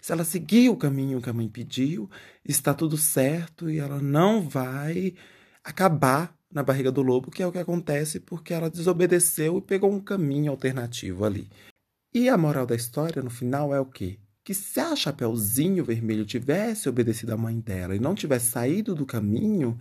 Se 0.00 0.12
ela 0.12 0.24
seguir 0.24 0.68
o 0.68 0.76
caminho 0.76 1.20
que 1.20 1.30
a 1.30 1.32
mãe 1.32 1.48
pediu, 1.48 2.10
está 2.44 2.72
tudo 2.72 2.96
certo 2.96 3.70
e 3.70 3.78
ela 3.78 4.00
não 4.00 4.48
vai 4.48 5.14
acabar 5.62 6.34
na 6.52 6.62
barriga 6.62 6.90
do 6.90 7.02
lobo, 7.02 7.30
que 7.30 7.42
é 7.42 7.46
o 7.46 7.52
que 7.52 7.58
acontece 7.58 8.18
porque 8.18 8.52
ela 8.52 8.70
desobedeceu 8.70 9.58
e 9.58 9.62
pegou 9.62 9.92
um 9.92 10.00
caminho 10.00 10.50
alternativo 10.50 11.24
ali. 11.24 11.48
E 12.12 12.28
a 12.28 12.36
moral 12.36 12.66
da 12.66 12.74
história 12.74 13.22
no 13.22 13.30
final 13.30 13.74
é 13.74 13.80
o 13.80 13.86
quê? 13.86 14.18
Que 14.42 14.52
se 14.52 14.80
a 14.80 14.96
Chapeuzinho 14.96 15.84
Vermelho 15.84 16.24
tivesse 16.24 16.88
obedecido 16.88 17.32
à 17.32 17.36
mãe 17.36 17.60
dela 17.60 17.94
e 17.94 18.00
não 18.00 18.14
tivesse 18.14 18.46
saído 18.46 18.94
do 18.94 19.06
caminho, 19.06 19.78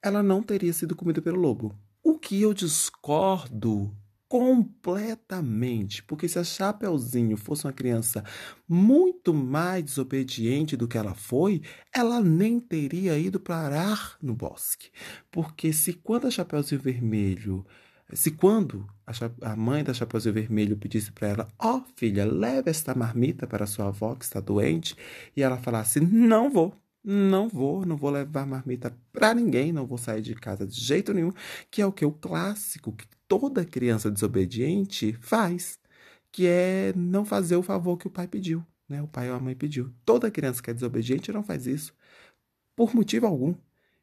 ela 0.00 0.22
não 0.22 0.42
teria 0.42 0.72
sido 0.72 0.94
comida 0.94 1.20
pelo 1.20 1.40
lobo. 1.40 1.74
O 2.02 2.18
que 2.18 2.40
eu 2.40 2.54
discordo 2.54 3.92
completamente, 4.34 6.02
porque 6.02 6.26
se 6.26 6.40
a 6.40 6.42
Chapeuzinho 6.42 7.36
fosse 7.36 7.66
uma 7.68 7.72
criança 7.72 8.24
muito 8.68 9.32
mais 9.32 9.84
desobediente 9.84 10.76
do 10.76 10.88
que 10.88 10.98
ela 10.98 11.14
foi, 11.14 11.62
ela 11.94 12.20
nem 12.20 12.58
teria 12.58 13.16
ido 13.16 13.38
parar 13.38 14.16
no 14.20 14.34
bosque. 14.34 14.90
Porque 15.30 15.72
se 15.72 15.92
quando 15.92 16.26
a 16.26 16.32
Chapeuzinho 16.32 16.80
Vermelho, 16.80 17.64
se 18.12 18.32
quando 18.32 18.84
a, 19.06 19.52
a 19.52 19.54
mãe 19.54 19.84
da 19.84 19.94
Chapeuzinho 19.94 20.34
Vermelho 20.34 20.76
pedisse 20.76 21.12
para 21.12 21.28
ela, 21.28 21.48
ó 21.56 21.82
filha, 21.94 22.24
leve 22.24 22.68
esta 22.68 22.92
marmita 22.92 23.46
para 23.46 23.66
sua 23.66 23.86
avó 23.86 24.16
que 24.16 24.24
está 24.24 24.40
doente, 24.40 24.96
e 25.36 25.44
ela 25.44 25.58
falasse, 25.58 26.00
não 26.00 26.50
vou, 26.50 26.74
não 27.04 27.48
vou, 27.48 27.86
não 27.86 27.96
vou 27.96 28.10
levar 28.10 28.44
marmita 28.44 28.92
para 29.12 29.32
ninguém, 29.32 29.72
não 29.72 29.86
vou 29.86 29.96
sair 29.96 30.22
de 30.22 30.34
casa 30.34 30.66
de 30.66 30.80
jeito 30.80 31.14
nenhum, 31.14 31.30
que 31.70 31.80
é 31.80 31.86
o 31.86 31.92
que 31.92 32.04
o 32.04 32.10
clássico 32.10 32.90
que 32.90 33.13
toda 33.28 33.64
criança 33.64 34.10
desobediente 34.10 35.12
faz, 35.20 35.78
que 36.30 36.46
é 36.46 36.92
não 36.96 37.24
fazer 37.24 37.56
o 37.56 37.62
favor 37.62 37.96
que 37.96 38.06
o 38.06 38.10
pai 38.10 38.26
pediu, 38.26 38.64
né? 38.88 39.02
O 39.02 39.08
pai 39.08 39.30
ou 39.30 39.36
a 39.36 39.40
mãe 39.40 39.54
pediu. 39.54 39.92
Toda 40.04 40.30
criança 40.30 40.62
que 40.62 40.70
é 40.70 40.74
desobediente 40.74 41.32
não 41.32 41.42
faz 41.42 41.66
isso 41.66 41.94
por 42.76 42.94
motivo 42.94 43.26
algum. 43.26 43.54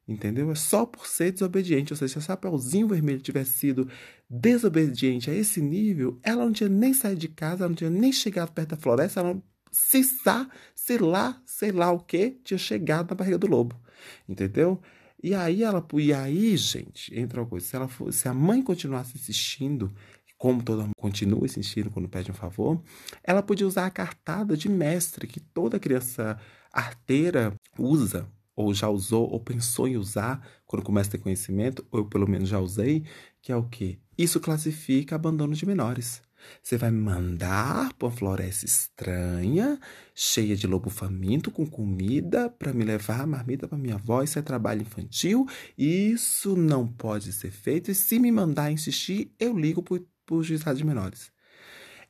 Entendeu? 0.08 0.52
É 0.52 0.56
só 0.56 0.86
por 0.86 1.08
ser 1.08 1.32
desobediente. 1.32 1.94
Ou 1.94 1.98
seja, 1.98 2.14
se 2.14 2.20
a 2.20 2.22
Chapeuzinho 2.22 2.88
Vermelho 2.88 3.22
tivesse 3.22 3.52
sido 3.52 3.88
desobediente 4.30 5.30
a 5.30 5.34
esse 5.34 5.62
nível, 5.62 6.20
ela 6.24 6.44
não 6.44 6.52
tinha 6.52 6.70
nem 6.70 6.94
saído 6.94 7.20
de 7.20 7.28
casa, 7.28 7.64
ela 7.64 7.70
não 7.70 7.76
tinha 7.76 7.90
nem 7.90 8.12
chegado 8.12 8.52
perto 8.52 8.70
da 8.70 8.78
floresta, 8.78 9.20
ela 9.20 9.34
não, 9.36 9.44
se 9.72 10.04
sa, 10.04 10.50
sei 10.76 10.98
lá, 10.98 11.42
sei 11.46 11.72
lá 11.72 11.92
o 11.92 12.00
que, 12.00 12.32
tinha 12.44 12.58
chegado 12.58 13.10
na 13.10 13.16
barriga 13.16 13.38
do 13.38 13.48
lobo. 13.48 13.80
Entendeu? 14.28 14.82
E 15.24 15.36
aí 15.36 15.64
ela, 15.64 15.86
e 15.94 16.14
aí, 16.14 16.58
gente, 16.58 17.18
entra 17.18 17.42
uma 17.42 17.48
coisa, 17.48 17.66
se 17.66 17.76
ela 17.76 17.88
for, 17.88 18.12
se 18.12 18.28
a 18.28 18.34
mãe 18.34 18.62
continuasse 18.62 19.16
insistindo, 19.16 19.94
como 20.38 20.64
toda 20.64 20.82
mãe 20.84 20.92
continua 20.98 21.46
insistindo 21.46 21.92
quando 21.92 22.10
pede 22.10 22.32
um 22.32 22.34
favor, 22.34 22.82
ela 23.24 23.44
podia 23.44 23.68
usar 23.68 23.86
a 23.86 23.92
cartada 23.92 24.58
de 24.58 24.68
mestre 24.68 25.28
que 25.28 25.40
toda 25.40 25.80
criança 25.80 26.40
arteira 26.72 27.54
usa, 27.78 28.28
ou 28.56 28.74
já 28.74 28.90
usou, 28.90 29.30
ou 29.30 29.40
pensou 29.40 29.88
em 29.88 29.98
usar 29.98 30.44
quando 30.66 30.84
começa 30.84 31.10
a 31.10 31.12
ter 31.12 31.18
conhecimento, 31.20 31.86
ou 31.92 32.00
eu 32.00 32.06
pelo 32.06 32.28
menos 32.28 32.50
já 32.50 32.60
usei, 32.60 33.06
que 33.42 33.52
é 33.52 33.56
o 33.56 33.64
quê? 33.64 34.00
Isso 34.18 34.40
classifica 34.40 35.16
abandono 35.16 35.54
de 35.54 35.66
menores. 35.66 36.22
Você 36.62 36.78
vai 36.78 36.92
me 36.92 37.00
mandar 37.00 37.94
para 37.94 38.08
uma 38.08 38.16
floresta 38.16 38.66
estranha, 38.66 39.80
cheia 40.14 40.56
de 40.56 40.68
lobo 40.68 40.90
faminto, 40.90 41.52
com 41.52 41.66
comida, 41.66 42.50
para 42.50 42.74
me 42.74 42.84
levar 42.84 43.22
a 43.22 43.28
marmita 43.28 43.68
para 43.68 43.78
minha 43.78 43.96
avó. 43.96 44.22
Isso 44.24 44.40
é 44.40 44.42
trabalho 44.42 44.82
infantil. 44.82 45.48
Isso 45.78 46.56
não 46.56 46.88
pode 46.88 47.32
ser 47.34 47.52
feito. 47.52 47.92
E 47.92 47.96
se 47.96 48.20
me 48.20 48.32
mandar 48.32 48.72
insistir, 48.72 49.34
eu 49.40 49.58
ligo 49.58 49.82
para 49.82 50.00
o 50.30 50.44
juizado 50.44 50.78
de 50.78 50.86
menores. 50.86 51.32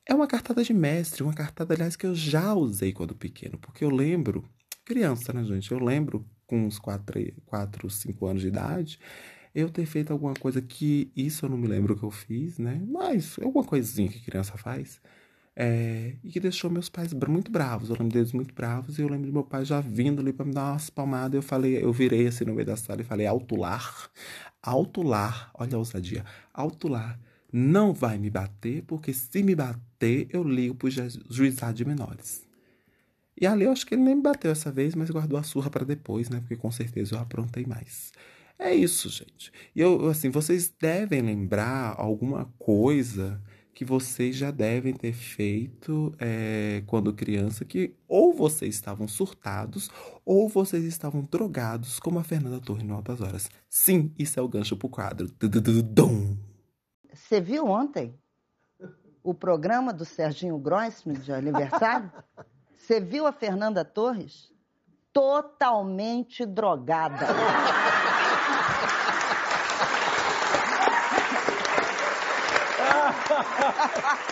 É 0.06 0.14
uma 0.14 0.28
cartada 0.28 0.64
de 0.64 0.74
mestre, 0.74 1.24
uma 1.24 1.34
cartada, 1.34 1.74
aliás, 1.74 1.96
que 1.96 2.06
eu 2.06 2.16
já 2.16 2.54
usei 2.54 2.92
quando 2.92 3.16
pequeno, 3.16 3.58
porque 3.58 3.84
eu 3.84 3.90
lembro, 3.90 4.44
criança, 4.84 5.32
né, 5.32 5.44
gente? 5.44 5.72
Eu 5.72 5.80
lembro, 5.80 6.26
com 6.48 6.66
uns 6.66 6.80
4, 6.80 7.90
5 7.90 8.26
anos 8.26 8.42
de 8.42 8.48
idade, 8.48 9.00
eu 9.54 9.70
ter 9.70 9.86
feito 9.86 10.12
alguma 10.14 10.34
coisa 10.34 10.62
que 10.62 11.12
isso 11.16 11.46
eu 11.46 11.50
não 11.50 11.58
me 11.58 11.68
lembro 11.68 11.96
que 11.98 12.04
eu 12.04 12.12
fiz, 12.12 12.58
né? 12.58 12.82
Mas 12.88 13.38
alguma 13.42 13.64
coisinha 13.66 14.10
que 14.10 14.20
criança 14.22 14.58
faz. 14.58 15.02
É, 15.56 16.16
e 16.24 16.32
que 16.32 16.40
deixou 16.40 16.70
meus 16.72 16.90
pais 16.90 17.14
muito 17.14 17.52
bravos. 17.52 17.90
Eu 17.90 17.96
lembro 17.98 18.14
deles 18.14 18.32
muito 18.34 18.54
bravos 18.54 18.98
e 18.98 19.02
eu 19.02 19.10
lembro 19.10 19.26
de 19.28 19.34
meu 19.34 19.44
pai 19.44 19.66
já 19.66 19.82
vindo 19.82 20.22
ali 20.22 20.34
para 20.34 20.46
me 20.46 20.54
dar 20.54 20.72
umas 20.74 20.90
palmadas. 20.90 21.36
Eu 21.36 21.42
falei, 21.42 21.84
eu 21.84 21.92
virei 21.94 22.28
assim 22.28 22.46
no 22.46 22.54
meio 22.54 22.66
da 22.66 22.76
sala 22.78 23.02
e 23.02 23.06
falei: 23.06 23.28
alto 23.28 23.56
lar, 23.58 24.10
alto 24.62 25.02
lar, 25.04 25.52
olha 25.54 25.76
a 25.76 25.80
ousadia, 25.80 26.26
alto 26.54 26.88
lar, 26.88 27.20
não 27.52 27.94
vai 27.94 28.18
me 28.18 28.30
bater, 28.30 28.84
porque 28.84 29.14
se 29.14 29.44
me 29.44 29.56
bater, 29.56 30.28
eu 30.32 30.44
ligo 30.44 30.76
pro 30.76 30.90
ju- 30.90 31.22
juizado 31.30 31.74
de 31.76 31.86
menores. 31.86 32.48
E 33.40 33.48
ali 33.48 33.64
eu 33.66 33.72
acho 33.72 33.86
que 33.86 33.96
ele 33.96 34.04
nem 34.04 34.16
me 34.16 34.22
bateu 34.22 34.52
essa 34.52 34.72
vez, 34.72 34.94
mas 34.96 35.10
guardou 35.10 35.40
a 35.40 35.44
surra 35.44 35.70
para 35.70 35.86
depois, 35.86 36.30
né? 36.30 36.40
Porque 36.42 36.56
com 36.56 36.72
certeza 36.72 37.16
eu 37.16 37.20
aprontei 37.20 37.66
mais. 37.66 38.12
É 38.62 38.76
isso, 38.76 39.10
gente. 39.10 39.52
E 39.76 39.82
eu, 39.82 40.08
assim, 40.08 40.30
vocês 40.30 40.72
devem 40.80 41.20
lembrar 41.20 41.96
alguma 41.98 42.46
coisa 42.60 43.42
que 43.74 43.84
vocês 43.84 44.36
já 44.36 44.52
devem 44.52 44.94
ter 44.94 45.14
feito 45.14 46.14
é, 46.20 46.84
quando 46.86 47.12
criança, 47.12 47.66
que 47.66 47.96
ou 48.08 48.32
vocês 48.32 48.76
estavam 48.76 49.08
surtados 49.08 49.90
ou 50.24 50.48
vocês 50.48 50.84
estavam 50.84 51.24
drogados, 51.24 52.00
como 52.00 52.20
a 52.20 52.24
Fernanda 52.24 52.60
Torre 52.60 52.84
no 52.84 52.94
Altas 52.94 53.20
Horas. 53.20 53.50
Sim, 53.68 54.14
isso 54.20 54.40
é 54.40 54.44
o 54.44 54.48
gancho 54.48 54.78
pro 54.78 54.88
quadro. 54.88 55.28
Tudududum. 55.32 56.38
Você 57.12 57.42
viu 57.42 57.66
ontem 57.66 58.14
o 59.24 59.34
programa 59.34 59.92
do 59.92 60.06
Serginho 60.06 60.60
Grossman 60.60 61.20
de 61.20 61.34
aniversário? 61.34 62.12
Você 62.78 63.02
viu 63.02 63.26
a 63.26 63.32
Fernanda 63.32 63.84
Torres? 63.84 64.52
Totalmente 65.12 66.46
drogada. 66.46 67.26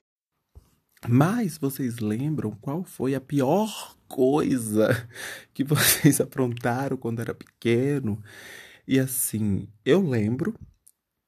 Mas 1.08 1.58
vocês 1.58 2.00
lembram 2.00 2.52
qual 2.52 2.84
foi 2.84 3.16
a 3.16 3.22
pior 3.22 3.96
coisa 4.08 5.08
que 5.54 5.64
vocês 5.64 6.20
aprontaram 6.22 6.98
quando 6.98 7.22
era 7.22 7.34
pequeno? 7.34 8.22
E 8.88 9.00
assim, 9.00 9.68
eu 9.86 10.02
lembro, 10.02 10.54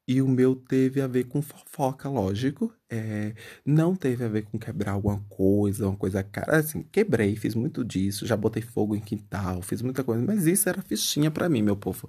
e 0.06 0.20
o 0.20 0.28
meu 0.28 0.56
teve 0.56 1.00
a 1.00 1.06
ver 1.06 1.24
com 1.24 1.40
fofoca, 1.40 2.08
lógico. 2.08 2.74
É, 2.90 3.34
não 3.64 3.94
teve 3.94 4.24
a 4.24 4.28
ver 4.28 4.42
com 4.42 4.58
quebrar 4.58 4.92
alguma 4.92 5.20
coisa, 5.28 5.88
uma 5.88 5.96
coisa 5.96 6.22
cara. 6.22 6.58
Assim, 6.58 6.82
quebrei, 6.90 7.36
fiz 7.36 7.54
muito 7.54 7.84
disso, 7.84 8.26
já 8.26 8.36
botei 8.36 8.62
fogo 8.62 8.96
em 8.96 9.00
quintal, 9.00 9.62
fiz 9.62 9.80
muita 9.80 10.02
coisa, 10.02 10.22
mas 10.24 10.46
isso 10.46 10.68
era 10.68 10.82
fichinha 10.82 11.30
pra 11.30 11.48
mim, 11.48 11.62
meu 11.62 11.76
povo. 11.76 12.08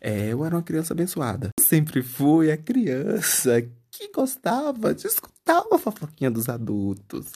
É, 0.00 0.28
eu 0.28 0.44
era 0.44 0.54
uma 0.54 0.62
criança 0.62 0.94
abençoada. 0.94 1.50
Sempre 1.60 2.02
fui 2.02 2.50
a 2.50 2.56
criança 2.56 3.60
que 4.08 4.12
gostava 4.12 4.94
de 4.94 5.06
escutar 5.06 5.62
uma 5.62 5.78
fofoquinha 5.78 6.30
dos 6.30 6.48
adultos. 6.48 7.32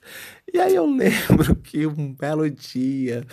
E 0.52 0.58
aí 0.58 0.74
eu 0.74 0.86
lembro 0.86 1.54
que 1.62 1.86
um 1.86 2.12
belo 2.12 2.48
dia 2.50 3.24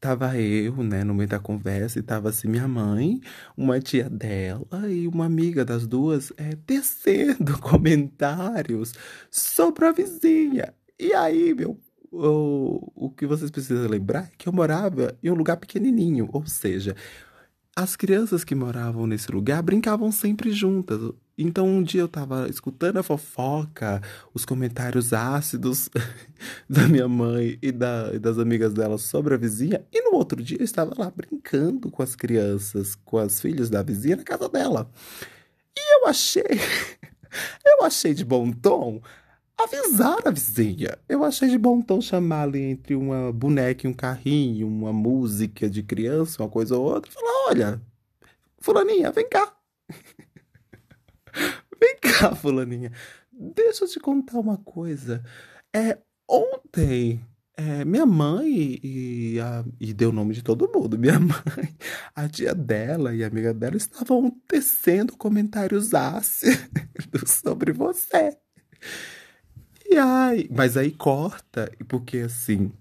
tava 0.00 0.38
eu, 0.38 0.76
né, 0.82 1.04
no 1.04 1.14
meio 1.14 1.28
da 1.28 1.38
conversa, 1.38 1.98
e 1.98 2.02
tava 2.02 2.30
assim 2.30 2.48
minha 2.48 2.66
mãe, 2.66 3.20
uma 3.56 3.78
tia 3.80 4.08
dela 4.08 4.88
e 4.88 5.06
uma 5.06 5.26
amiga 5.26 5.64
das 5.64 5.86
duas 5.86 6.32
é, 6.38 6.56
tecendo 6.66 7.58
comentários 7.60 8.94
sobre 9.30 9.84
a 9.84 9.92
vizinha. 9.92 10.74
E 10.98 11.12
aí, 11.12 11.54
meu, 11.54 11.78
o, 12.10 12.90
o 12.94 13.10
que 13.10 13.26
vocês 13.26 13.50
precisam 13.50 13.88
lembrar 13.88 14.24
é 14.24 14.30
que 14.38 14.48
eu 14.48 14.52
morava 14.52 15.16
em 15.22 15.30
um 15.30 15.34
lugar 15.34 15.58
pequenininho, 15.58 16.28
ou 16.32 16.46
seja, 16.46 16.96
as 17.76 17.94
crianças 17.94 18.42
que 18.42 18.54
moravam 18.54 19.06
nesse 19.06 19.30
lugar 19.30 19.62
brincavam 19.62 20.10
sempre 20.10 20.50
juntas. 20.50 21.00
Então 21.42 21.66
um 21.66 21.82
dia 21.82 22.02
eu 22.02 22.08
tava 22.08 22.48
escutando 22.50 22.98
a 22.98 23.02
fofoca, 23.02 24.02
os 24.34 24.44
comentários 24.44 25.14
ácidos 25.14 25.88
da 26.68 26.86
minha 26.86 27.08
mãe 27.08 27.58
e, 27.62 27.72
da, 27.72 28.10
e 28.12 28.18
das 28.18 28.38
amigas 28.38 28.74
dela 28.74 28.98
sobre 28.98 29.34
a 29.34 29.38
vizinha, 29.38 29.82
e 29.90 30.02
no 30.02 30.16
outro 30.16 30.42
dia 30.42 30.58
eu 30.58 30.64
estava 30.64 30.92
lá 30.96 31.10
brincando 31.10 31.90
com 31.90 32.02
as 32.02 32.14
crianças, 32.14 32.94
com 32.94 33.16
as 33.16 33.40
filhas 33.40 33.70
da 33.70 33.82
vizinha 33.82 34.16
na 34.16 34.22
casa 34.22 34.48
dela. 34.50 34.90
E 35.76 35.96
eu 35.96 36.06
achei, 36.06 36.44
eu 37.64 37.84
achei 37.84 38.12
de 38.12 38.24
bom 38.24 38.52
tom 38.52 39.00
avisar 39.56 40.18
a 40.26 40.30
vizinha. 40.30 40.98
Eu 41.08 41.24
achei 41.24 41.48
de 41.48 41.58
bom 41.58 41.80
tom 41.80 42.00
chamar 42.00 42.42
ali 42.42 42.60
entre 42.60 42.94
uma 42.94 43.32
boneca 43.32 43.86
e 43.86 43.90
um 43.90 43.94
carrinho, 43.94 44.66
uma 44.66 44.92
música 44.92 45.68
de 45.70 45.82
criança, 45.82 46.42
uma 46.42 46.50
coisa 46.50 46.76
ou 46.76 46.84
outra, 46.84 47.10
falar: 47.10 47.48
olha, 47.48 47.82
Fulaninha, 48.58 49.10
vem 49.10 49.28
cá. 49.28 49.54
vem 51.80 51.96
cá, 52.00 52.34
Fulaninha. 52.34 52.92
Deixa 53.32 53.84
eu 53.84 53.88
te 53.88 53.98
contar 53.98 54.38
uma 54.38 54.58
coisa. 54.58 55.22
É, 55.74 55.98
ontem 56.28 57.24
é, 57.56 57.84
minha 57.84 58.06
mãe 58.06 58.80
e, 58.82 59.38
a, 59.38 59.62
e 59.78 59.92
deu 59.92 60.08
o 60.08 60.12
nome 60.12 60.32
de 60.32 60.42
todo 60.42 60.70
mundo. 60.72 60.98
Minha 60.98 61.20
mãe, 61.20 61.76
a 62.14 62.26
tia 62.26 62.54
dela 62.54 63.14
e 63.14 63.22
a 63.22 63.26
amiga 63.26 63.52
dela 63.52 63.76
estavam 63.76 64.30
tecendo 64.48 65.14
comentários 65.16 65.92
ácidos 65.92 66.58
sobre 67.44 67.72
você. 67.72 68.36
E 69.84 69.98
ai, 69.98 70.48
mas 70.50 70.76
aí 70.76 70.90
corta, 70.90 71.70
porque 71.86 72.18
assim, 72.18 72.72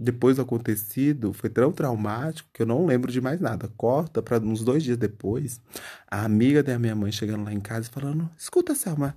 depois 0.00 0.36
do 0.36 0.42
acontecido, 0.42 1.32
foi 1.32 1.50
tão 1.50 1.70
traumático 1.70 2.48
que 2.52 2.62
eu 2.62 2.66
não 2.66 2.86
lembro 2.86 3.12
de 3.12 3.20
mais 3.20 3.40
nada. 3.40 3.68
Corta 3.76 4.22
para 4.22 4.38
uns 4.38 4.64
dois 4.64 4.82
dias 4.82 4.96
depois, 4.96 5.60
a 6.10 6.24
amiga 6.24 6.62
da 6.62 6.78
minha 6.78 6.94
mãe 6.94 7.12
chegando 7.12 7.44
lá 7.44 7.52
em 7.52 7.60
casa 7.60 7.88
e 7.88 7.92
falando: 7.92 8.28
Escuta, 8.38 8.74
Selma, 8.74 9.14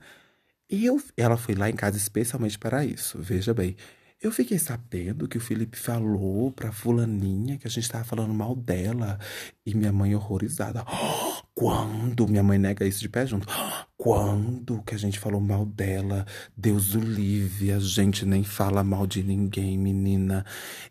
eu. 0.69 1.01
Ela 1.15 1.37
foi 1.37 1.55
lá 1.55 1.69
em 1.69 1.75
casa 1.75 1.97
especialmente 1.97 2.59
para 2.59 2.85
isso, 2.85 3.17
veja 3.19 3.53
bem. 3.53 3.77
Eu 4.21 4.31
fiquei 4.31 4.57
sabendo 4.57 5.27
que 5.27 5.37
o 5.37 5.41
Felipe 5.41 5.77
falou 5.77 6.51
pra 6.51 6.71
fulaninha 6.71 7.57
que 7.57 7.67
a 7.67 7.69
gente 7.69 7.89
tava 7.89 8.05
falando 8.05 8.33
mal 8.33 8.55
dela. 8.55 9.19
E 9.65 9.75
minha 9.75 9.91
mãe 9.91 10.15
horrorizada. 10.15 10.85
Oh, 10.87 11.42
quando? 11.55 12.27
Minha 12.27 12.41
mãe 12.43 12.57
nega 12.57 12.85
isso 12.85 12.99
de 12.99 13.09
pé 13.09 13.25
junto. 13.25 13.47
Quando 13.95 14.81
que 14.83 14.95
a 14.95 14.97
gente 14.97 15.19
falou 15.19 15.39
mal 15.39 15.65
dela? 15.65 16.25
Deus 16.57 16.95
o 16.95 16.99
livre, 16.99 17.71
a 17.71 17.79
gente 17.79 18.25
nem 18.25 18.43
fala 18.43 18.83
mal 18.83 19.05
de 19.05 19.23
ninguém, 19.23 19.77
menina. 19.77 20.45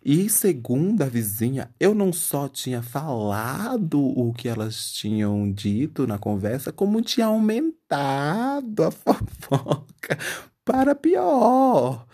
E 0.04 0.30
segundo 0.30 1.02
a 1.02 1.06
vizinha, 1.06 1.70
eu 1.80 1.94
não 1.94 2.12
só 2.12 2.48
tinha 2.48 2.80
falado 2.80 4.00
o 4.00 4.32
que 4.32 4.48
elas 4.48 4.92
tinham 4.92 5.50
dito 5.52 6.06
na 6.06 6.18
conversa, 6.18 6.72
como 6.72 7.02
tinha 7.02 7.26
aumentado 7.26 8.84
a 8.84 8.90
fofoca 8.92 10.18
para 10.64 10.94
pior. 10.94 12.06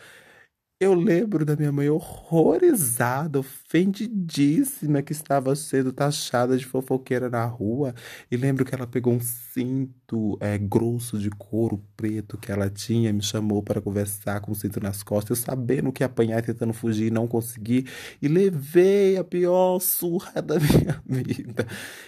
Eu 0.81 0.95
lembro 0.95 1.45
da 1.45 1.57
minha 1.57 1.73
mãe 1.73 1.89
horrorizada, 1.89 3.41
ofendidíssima 3.41 5.03
que 5.03 5.11
estava 5.11 5.57
sendo 5.57 5.93
taxada 5.93 6.57
de 6.57 6.65
fofoqueira 6.65 7.29
na 7.29 7.45
rua. 7.45 7.93
E 8.31 8.37
lembro 8.37 8.65
que 8.65 8.73
ela 8.73 8.87
pegou 8.87 9.13
um 9.13 9.19
cinto 9.19 10.39
é, 10.41 10.57
grosso 10.57 11.19
de 11.19 11.31
couro 11.31 11.83
preto 11.97 12.39
que 12.39 12.53
ela 12.53 12.71
tinha, 12.71 13.13
me 13.13 13.21
chamou 13.21 13.61
para 13.61 13.81
conversar 13.81 14.41
com 14.41 14.53
o 14.53 14.55
cinto 14.55 14.79
nas 14.79 15.03
costas, 15.03 15.37
eu 15.37 15.45
sabendo 15.45 15.91
que 15.91 16.05
apanhar, 16.05 16.43
tentando 16.43 16.73
fugir 16.73 17.11
não 17.11 17.27
consegui. 17.27 17.85
E 18.23 18.29
levei 18.29 19.17
a 19.17 19.25
pior 19.25 19.81
surra 19.81 20.41
da 20.41 20.61
minha 20.63 21.03
vida. 21.05 21.67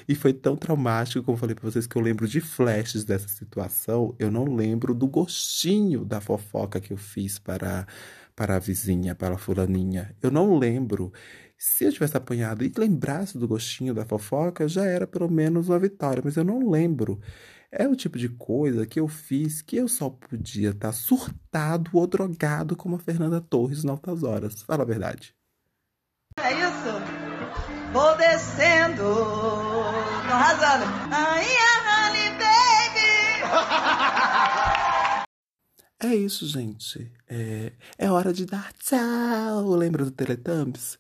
E 0.09 0.15
foi 0.15 0.33
tão 0.33 0.55
traumático, 0.55 1.25
como 1.25 1.37
falei 1.37 1.57
para 1.57 1.69
vocês, 1.69 1.89
que 1.89 1.97
eu 1.97 2.03
lembro 2.03 2.29
de 2.29 2.41
flashes 2.41 3.03
dessa 3.03 3.27
situação. 3.27 4.15
Eu 4.17 4.31
não 4.31 4.45
lembro 4.45 4.95
do 4.95 5.09
gostinho 5.09 6.05
da 6.05 6.21
fofoca 6.21 6.81
que 6.81 6.93
eu 6.93 6.97
fiz 6.97 7.37
para 7.37 7.85
para 8.41 8.57
a 8.57 8.59
vizinha, 8.59 9.15
para 9.15 9.35
a 9.35 9.39
fulaninha. 9.39 10.17
Eu 10.23 10.31
não 10.31 10.57
lembro. 10.57 11.13
Se 11.59 11.85
eu 11.85 11.93
tivesse 11.93 12.17
apanhado 12.17 12.65
e 12.65 12.73
lembrasse 12.75 13.37
do 13.37 13.47
gostinho 13.47 13.93
da 13.93 14.07
fofoca, 14.07 14.67
já 14.67 14.87
era 14.87 15.07
pelo 15.07 15.31
menos 15.31 15.69
uma 15.69 15.79
vitória, 15.79 16.23
mas 16.25 16.39
eu 16.39 16.45
não 16.45 16.71
lembro. 16.71 17.21
É 17.71 17.87
o 17.87 17.95
tipo 17.95 18.17
de 18.17 18.31
coisa 18.31 18.87
que 18.87 18.99
eu 18.99 19.07
fiz 19.07 19.61
que 19.61 19.77
eu 19.77 19.87
só 19.87 20.09
podia 20.09 20.71
estar 20.71 20.91
surtado 20.93 21.91
ou 21.93 22.07
drogado 22.07 22.75
como 22.75 22.97
a 22.97 22.99
Fernanda 22.99 23.43
Torres 23.43 23.85
em 23.85 23.91
altas 23.91 24.23
horas. 24.23 24.63
Fala 24.63 24.85
a 24.85 24.87
verdade. 24.87 25.35
É 26.39 26.51
isso. 26.51 27.93
Vou 27.93 28.17
descendo, 28.17 29.03
tô 29.03 30.33
arrasando. 30.33 30.87
Ai, 31.11 31.45
honey, 31.85 32.31
baby. 32.39 33.91
É 36.03 36.15
isso, 36.15 36.47
gente. 36.47 37.13
É, 37.29 37.73
é 37.99 38.11
hora 38.11 38.33
de 38.33 38.47
dar 38.47 38.73
tchau. 38.73 39.75
Lembra 39.77 40.05
do 40.05 40.11
Teletubbies? 40.11 40.99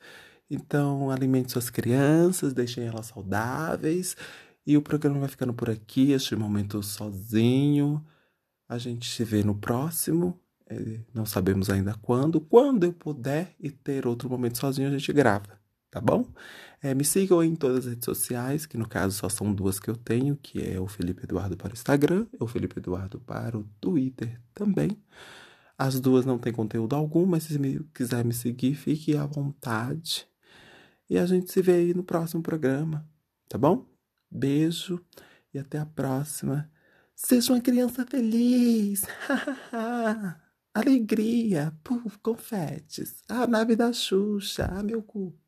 Então, 0.50 1.10
alimente 1.10 1.52
suas 1.52 1.70
crianças, 1.70 2.52
deixem 2.52 2.84
elas 2.84 3.06
saudáveis. 3.06 4.14
E 4.66 4.76
o 4.76 4.82
programa 4.82 5.20
vai 5.20 5.28
ficando 5.28 5.54
por 5.54 5.70
aqui, 5.70 6.12
este 6.12 6.36
momento 6.36 6.82
sozinho. 6.82 8.04
A 8.68 8.76
gente 8.76 9.10
se 9.10 9.24
vê 9.24 9.42
no 9.42 9.54
próximo. 9.54 10.38
É, 10.68 11.00
não 11.14 11.24
sabemos 11.24 11.70
ainda 11.70 11.94
quando. 12.02 12.40
Quando 12.40 12.84
eu 12.84 12.92
puder 12.92 13.54
e 13.58 13.70
ter 13.70 14.06
outro 14.06 14.28
momento 14.28 14.58
sozinho, 14.58 14.88
a 14.88 14.92
gente 14.92 15.12
grava, 15.14 15.58
tá 15.90 16.00
bom? 16.00 16.26
É, 16.82 16.94
me 16.94 17.04
sigam 17.04 17.42
em 17.42 17.54
todas 17.54 17.78
as 17.78 17.86
redes 17.86 18.04
sociais, 18.04 18.64
que 18.66 18.78
no 18.78 18.88
caso 18.88 19.16
só 19.16 19.28
são 19.28 19.52
duas 19.52 19.78
que 19.78 19.90
eu 19.90 19.96
tenho, 19.96 20.36
que 20.36 20.62
é 20.62 20.80
o 20.80 20.86
Felipe 20.86 21.24
Eduardo 21.24 21.56
para 21.56 21.70
o 21.70 21.72
Instagram 21.72 22.26
e 22.32 22.42
o 22.42 22.46
Felipe 22.46 22.78
Eduardo 22.78 23.20
para 23.20 23.58
o 23.58 23.64
Twitter 23.80 24.40
também. 24.54 24.96
As 25.76 25.98
duas 25.98 26.26
não 26.26 26.38
têm 26.38 26.52
conteúdo 26.52 26.94
algum, 26.94 27.26
mas 27.26 27.44
se 27.44 27.58
me, 27.58 27.80
quiser 27.94 28.24
me 28.24 28.34
seguir, 28.34 28.74
fique 28.74 29.16
à 29.16 29.26
vontade. 29.26 30.28
E 31.08 31.18
a 31.18 31.26
gente 31.26 31.50
se 31.50 31.62
vê 31.62 31.72
aí 31.72 31.94
no 31.94 32.04
próximo 32.04 32.42
programa, 32.42 33.08
tá 33.48 33.58
bom? 33.58 33.86
Beijo 34.30 35.04
e 35.52 35.58
até 35.58 35.78
a 35.78 35.86
próxima. 35.86 36.70
Seja 37.16 37.52
uma 37.52 37.60
criança 37.60 38.06
feliz! 38.06 39.04
Alegria! 40.72 41.76
Puf, 41.82 42.18
confetes! 42.18 43.22
A 43.28 43.46
nave 43.46 43.74
da 43.74 43.92
Xuxa! 43.92 44.66
Ah, 44.70 44.82
meu 44.82 45.02
cu! 45.02 45.39